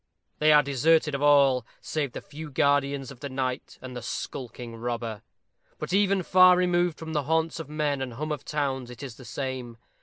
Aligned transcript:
They 0.39 0.51
are 0.51 0.63
deserted 0.63 1.13
of 1.13 1.21
all, 1.21 1.63
save 1.79 2.13
the 2.13 2.21
few 2.21 2.49
guardians 2.49 3.11
of 3.11 3.19
the 3.19 3.29
night 3.29 3.77
and 3.83 3.95
the 3.95 4.01
skulking 4.01 4.75
robber. 4.77 5.21
But 5.77 5.93
even 5.93 6.23
far 6.23 6.57
removed 6.57 6.97
from 6.97 7.13
the 7.13 7.25
haunts 7.25 7.59
of 7.59 7.69
men 7.69 8.01
and 8.01 8.13
hum 8.13 8.31
of 8.31 8.43
towns 8.43 8.89
it 8.89 9.03
is 9.03 9.17
the 9.17 9.25
same. 9.25 9.77